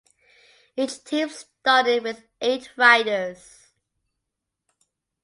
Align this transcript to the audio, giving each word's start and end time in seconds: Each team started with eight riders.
Each 0.75 1.03
team 1.03 1.29
started 1.29 2.01
with 2.01 2.23
eight 2.41 2.71
riders. 2.75 3.67